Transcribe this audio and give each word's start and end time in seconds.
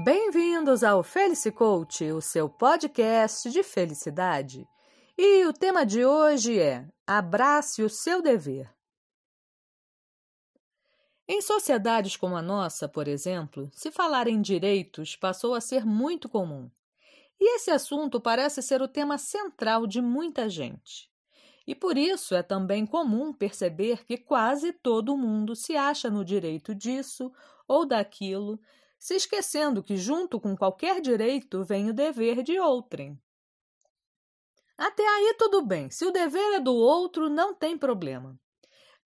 Bem-vindos 0.00 0.84
ao 0.84 1.02
Felice 1.02 1.50
Coach, 1.50 2.04
o 2.12 2.20
seu 2.20 2.48
podcast 2.48 3.50
de 3.50 3.64
felicidade. 3.64 4.64
E 5.18 5.44
o 5.44 5.52
tema 5.52 5.84
de 5.84 6.04
hoje 6.04 6.56
é 6.56 6.86
Abrace 7.04 7.82
o 7.82 7.90
seu 7.90 8.22
dever. 8.22 8.72
Em 11.26 11.42
sociedades 11.42 12.16
como 12.16 12.36
a 12.36 12.42
nossa, 12.42 12.88
por 12.88 13.08
exemplo, 13.08 13.68
se 13.72 13.90
falar 13.90 14.28
em 14.28 14.40
direitos 14.40 15.16
passou 15.16 15.52
a 15.52 15.60
ser 15.60 15.84
muito 15.84 16.28
comum. 16.28 16.70
E 17.40 17.56
esse 17.56 17.72
assunto 17.72 18.20
parece 18.20 18.62
ser 18.62 18.80
o 18.80 18.86
tema 18.86 19.18
central 19.18 19.84
de 19.84 20.00
muita 20.00 20.48
gente. 20.48 21.10
E 21.66 21.74
por 21.74 21.98
isso 21.98 22.36
é 22.36 22.42
também 22.44 22.86
comum 22.86 23.32
perceber 23.32 24.04
que 24.04 24.16
quase 24.16 24.72
todo 24.72 25.16
mundo 25.16 25.56
se 25.56 25.76
acha 25.76 26.08
no 26.08 26.24
direito 26.24 26.72
disso 26.72 27.32
ou 27.66 27.84
daquilo 27.84 28.60
se 28.98 29.14
esquecendo 29.14 29.82
que, 29.82 29.96
junto 29.96 30.40
com 30.40 30.56
qualquer 30.56 31.00
direito, 31.00 31.64
vem 31.64 31.88
o 31.90 31.94
dever 31.94 32.42
de 32.42 32.58
outrem. 32.58 33.18
Até 34.76 35.06
aí 35.06 35.34
tudo 35.38 35.64
bem, 35.64 35.90
se 35.90 36.04
o 36.04 36.10
dever 36.10 36.54
é 36.54 36.60
do 36.60 36.74
outro, 36.74 37.28
não 37.28 37.54
tem 37.54 37.76
problema. 37.76 38.38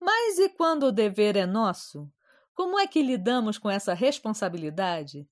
Mas 0.01 0.39
e 0.39 0.49
quando 0.49 0.85
o 0.85 0.93
dever 0.93 1.37
é 1.37 1.47
nosso? 1.47 2.11
Como 2.55 2.79
é 2.79 2.87
que 2.87 3.03
lidamos 3.03 3.57
com 3.57 3.71
essa 3.71 3.95
responsabilidade? 3.95 5.29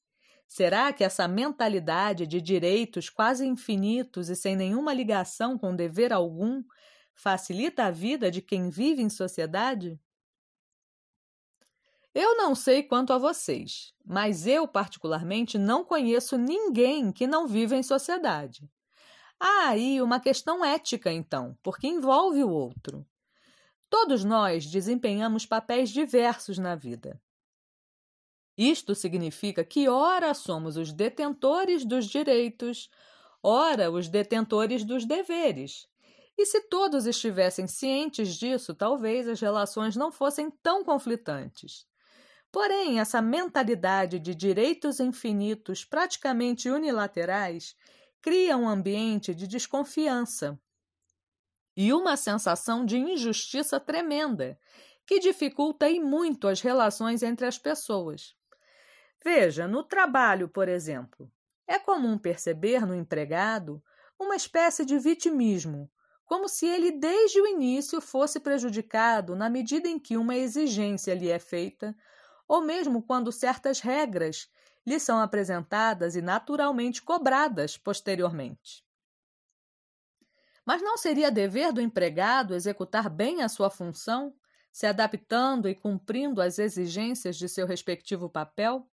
Será 0.46 0.92
que 0.92 1.04
essa 1.04 1.28
mentalidade 1.28 2.26
de 2.26 2.40
direitos 2.40 3.08
quase 3.10 3.46
infinitos 3.46 4.28
e 4.28 4.36
sem 4.36 4.56
nenhuma 4.56 4.92
ligação 4.92 5.58
com 5.58 5.76
dever 5.76 6.12
algum 6.12 6.62
facilita 7.14 7.84
a 7.84 7.90
vida 7.90 8.30
de 8.30 8.40
quem 8.40 8.70
vive 8.70 9.02
em 9.02 9.10
sociedade? 9.10 10.00
Eu 12.14 12.36
não 12.36 12.56
sei 12.56 12.82
quanto 12.82 13.12
a 13.12 13.18
vocês, 13.18 13.94
mas 14.04 14.46
eu, 14.46 14.66
particularmente, 14.66 15.56
não 15.56 15.84
conheço 15.84 16.36
ninguém 16.36 17.12
que 17.12 17.26
não 17.26 17.46
viva 17.46 17.76
em 17.76 17.82
sociedade. 17.82 18.68
Há 19.38 19.68
aí 19.68 20.02
uma 20.02 20.18
questão 20.18 20.64
ética, 20.64 21.12
então, 21.12 21.56
porque 21.62 21.86
envolve 21.86 22.42
o 22.42 22.50
outro. 22.50 23.06
Todos 23.88 24.24
nós 24.24 24.66
desempenhamos 24.66 25.46
papéis 25.46 25.90
diversos 25.90 26.58
na 26.58 26.74
vida. 26.74 27.20
Isto 28.58 28.94
significa 28.94 29.64
que, 29.64 29.88
ora, 29.88 30.34
somos 30.34 30.76
os 30.76 30.92
detentores 30.92 31.84
dos 31.84 32.06
direitos, 32.06 32.90
ora, 33.42 33.90
os 33.90 34.08
detentores 34.08 34.84
dos 34.84 35.04
deveres. 35.04 35.88
E 36.36 36.44
se 36.44 36.62
todos 36.62 37.06
estivessem 37.06 37.66
cientes 37.66 38.36
disso, 38.36 38.74
talvez 38.74 39.28
as 39.28 39.40
relações 39.40 39.94
não 39.94 40.10
fossem 40.10 40.50
tão 40.50 40.84
conflitantes. 40.84 41.88
Porém, 42.52 42.98
essa 42.98 43.22
mentalidade 43.22 44.18
de 44.18 44.34
direitos 44.34 44.98
infinitos 44.98 45.84
praticamente 45.84 46.68
unilaterais 46.68 47.76
cria 48.20 48.56
um 48.56 48.68
ambiente 48.68 49.34
de 49.34 49.46
desconfiança 49.46 50.58
e 51.76 51.92
uma 51.92 52.16
sensação 52.16 52.84
de 52.84 52.98
injustiça 52.98 53.78
tremenda, 53.78 54.58
que 55.06 55.20
dificulta 55.20 55.88
e 55.88 56.00
muito 56.00 56.48
as 56.48 56.60
relações 56.60 57.22
entre 57.22 57.46
as 57.46 57.58
pessoas. 57.58 58.34
Veja, 59.24 59.68
no 59.68 59.82
trabalho, 59.84 60.48
por 60.48 60.68
exemplo, 60.68 61.30
é 61.66 61.78
comum 61.78 62.18
perceber 62.18 62.84
no 62.84 62.94
empregado 62.94 63.82
uma 64.18 64.34
espécie 64.34 64.84
de 64.84 64.98
vitimismo, 64.98 65.90
como 66.24 66.48
se 66.48 66.66
ele 66.66 66.92
desde 66.92 67.40
o 67.40 67.46
início 67.46 68.00
fosse 68.00 68.40
prejudicado 68.40 69.34
na 69.34 69.48
medida 69.48 69.88
em 69.88 69.98
que 69.98 70.16
uma 70.16 70.36
exigência 70.36 71.14
lhe 71.14 71.30
é 71.30 71.38
feita 71.38 71.96
ou 72.50 72.60
mesmo 72.60 73.00
quando 73.00 73.30
certas 73.30 73.78
regras 73.78 74.50
lhe 74.84 74.98
são 74.98 75.20
apresentadas 75.20 76.16
e 76.16 76.20
naturalmente 76.20 77.00
cobradas 77.00 77.78
posteriormente. 77.78 78.84
Mas 80.66 80.82
não 80.82 80.98
seria 80.98 81.30
dever 81.30 81.72
do 81.72 81.80
empregado 81.80 82.52
executar 82.52 83.08
bem 83.08 83.40
a 83.40 83.48
sua 83.48 83.70
função, 83.70 84.34
se 84.72 84.84
adaptando 84.84 85.68
e 85.68 85.76
cumprindo 85.76 86.42
as 86.42 86.58
exigências 86.58 87.36
de 87.36 87.48
seu 87.48 87.68
respectivo 87.68 88.28
papel? 88.28 88.84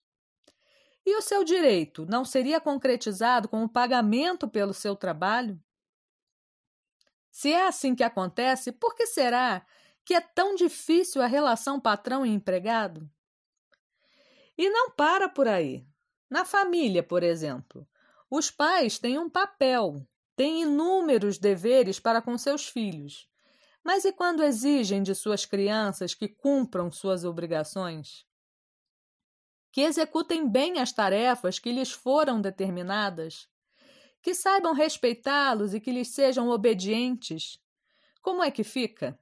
E 1.03 1.17
o 1.17 1.21
seu 1.23 1.43
direito 1.43 2.05
não 2.05 2.23
seria 2.23 2.61
concretizado 2.61 3.49
com 3.49 3.63
o 3.63 3.69
pagamento 3.69 4.47
pelo 4.47 4.73
seu 4.73 4.95
trabalho? 4.95 5.59
Se 7.31 7.51
é 7.51 7.65
assim 7.65 7.95
que 7.95 8.03
acontece, 8.03 8.71
por 8.71 8.93
que 8.93 9.07
será 9.07 9.65
que 10.05 10.13
é 10.13 10.21
tão 10.21 10.53
difícil 10.53 11.23
a 11.23 11.27
relação 11.27 11.79
patrão 11.79 12.23
e 12.23 12.29
empregado? 12.29 13.09
E 14.57 14.69
não 14.69 14.91
para 14.91 15.29
por 15.29 15.47
aí. 15.47 15.85
Na 16.29 16.43
família, 16.43 17.03
por 17.03 17.23
exemplo, 17.23 17.87
os 18.29 18.51
pais 18.51 18.97
têm 18.99 19.17
um 19.17 19.29
papel, 19.29 20.05
têm 20.35 20.63
inúmeros 20.63 21.37
deveres 21.37 21.99
para 21.99 22.21
com 22.21 22.37
seus 22.37 22.67
filhos. 22.67 23.29
Mas 23.83 24.03
e 24.03 24.11
quando 24.11 24.43
exigem 24.43 25.01
de 25.01 25.15
suas 25.15 25.45
crianças 25.45 26.13
que 26.13 26.27
cumpram 26.27 26.91
suas 26.91 27.23
obrigações? 27.23 28.25
Que 29.71 29.81
executem 29.81 30.49
bem 30.49 30.79
as 30.79 30.91
tarefas 30.91 31.59
que 31.59 31.71
lhes 31.71 31.91
foram 31.91 32.41
determinadas? 32.41 33.47
Que 34.21 34.33
saibam 34.33 34.73
respeitá-los 34.73 35.73
e 35.73 35.79
que 35.79 35.91
lhes 35.91 36.09
sejam 36.09 36.49
obedientes? 36.49 37.61
Como 38.21 38.43
é 38.43 38.51
que 38.51 38.63
fica? 38.63 39.17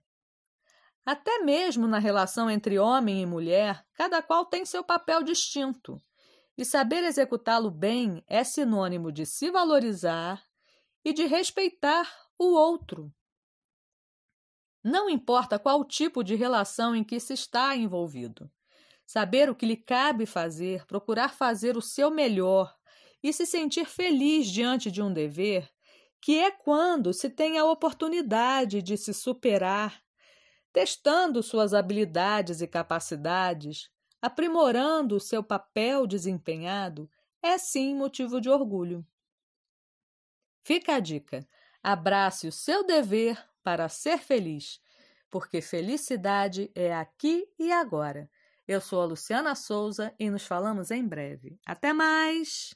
Até 1.06 1.40
mesmo 1.40 1.88
na 1.88 2.00
relação 2.00 2.50
entre 2.50 2.80
homem 2.80 3.22
e 3.22 3.26
mulher, 3.28 3.86
cada 3.94 4.24
qual 4.24 4.44
tem 4.46 4.66
seu 4.66 4.84
papel 4.84 5.22
distinto. 5.22 6.02
E 6.58 6.66
saber 6.66 7.04
executá-lo 7.04 7.70
bem 7.70 8.24
é 8.28 8.44
sinônimo 8.44 9.12
de 9.12 9.26
se 9.26 9.52
valorizar 9.52 10.44
e 11.04 11.14
de 11.14 11.26
respeitar 11.26 12.12
o 12.40 12.56
outro. 12.56 13.14
Não 14.84 15.10
importa 15.10 15.60
qual 15.60 15.84
tipo 15.86 16.24
de 16.24 16.34
relação 16.34 16.96
em 16.96 17.04
que 17.04 17.20
se 17.20 17.34
está 17.34 17.76
envolvido. 17.76 18.50
Saber 19.06 19.50
o 19.50 19.56
que 19.56 19.66
lhe 19.66 19.78
cabe 19.78 20.26
fazer, 20.26 20.86
procurar 20.88 21.34
fazer 21.34 21.78
o 21.78 21.82
seu 21.82 22.10
melhor 22.10 22.76
e 23.22 23.32
se 23.32 23.46
sentir 23.46 23.86
feliz 23.86 24.48
diante 24.48 24.90
de 24.90 25.02
um 25.02 25.14
dever, 25.14 25.70
que 26.20 26.40
é 26.40 26.50
quando 26.50 27.14
se 27.14 27.30
tem 27.30 27.60
a 27.60 27.66
oportunidade 27.66 28.82
de 28.82 28.98
se 28.98 29.14
superar 29.14 30.05
testando 30.76 31.42
suas 31.42 31.74
habilidades 31.74 32.60
e 32.60 32.68
capacidades, 32.68 33.90
aprimorando 34.22 35.16
o 35.16 35.22
seu 35.22 35.42
papel 35.42 36.06
desempenhado, 36.06 37.10
é 37.42 37.58
sim 37.58 37.96
motivo 37.96 38.42
de 38.42 38.50
orgulho. 38.50 39.08
Fica 40.64 40.96
a 40.96 41.00
dica: 41.00 41.48
abrace 41.82 42.46
o 42.46 42.52
seu 42.52 42.86
dever 42.86 43.42
para 43.64 43.88
ser 43.88 44.18
feliz, 44.18 44.82
porque 45.32 45.62
felicidade 45.62 46.70
é 46.76 46.94
aqui 46.94 47.48
e 47.58 47.72
agora. 47.72 48.30
Eu 48.68 48.82
sou 48.82 49.02
a 49.02 49.06
Luciana 49.06 49.56
Souza 49.56 50.14
e 50.20 50.30
nos 50.30 50.46
falamos 50.46 50.92
em 50.92 51.08
breve. 51.08 51.58
Até 51.66 51.94
mais! 51.94 52.76